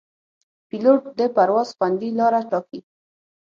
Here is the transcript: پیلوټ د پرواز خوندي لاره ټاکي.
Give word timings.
پیلوټ 0.69 1.01
د 1.19 1.21
پرواز 1.35 1.69
خوندي 1.77 2.09
لاره 2.19 2.41
ټاکي. 2.49 2.79